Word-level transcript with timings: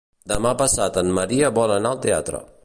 Demà 0.31 0.53
passat 0.61 0.97
en 1.03 1.11
Maria 1.19 1.53
vol 1.59 1.75
anar 1.77 1.93
al 1.93 2.01
teatre. 2.09 2.43